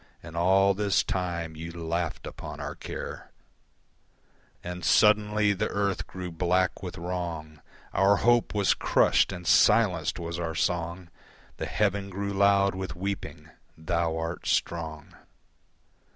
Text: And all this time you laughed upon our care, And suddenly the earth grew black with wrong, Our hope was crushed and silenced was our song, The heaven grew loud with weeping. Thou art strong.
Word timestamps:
And 0.23 0.35
all 0.35 0.73
this 0.73 1.03
time 1.03 1.55
you 1.55 1.71
laughed 1.71 2.25
upon 2.25 2.59
our 2.59 2.73
care, 2.73 3.29
And 4.63 4.83
suddenly 4.83 5.53
the 5.53 5.67
earth 5.67 6.07
grew 6.07 6.31
black 6.31 6.81
with 6.81 6.97
wrong, 6.97 7.61
Our 7.93 8.15
hope 8.15 8.55
was 8.55 8.73
crushed 8.73 9.31
and 9.31 9.45
silenced 9.45 10.17
was 10.17 10.39
our 10.39 10.55
song, 10.55 11.11
The 11.57 11.67
heaven 11.67 12.09
grew 12.09 12.33
loud 12.33 12.73
with 12.73 12.95
weeping. 12.95 13.49
Thou 13.77 14.17
art 14.17 14.47
strong. 14.47 15.13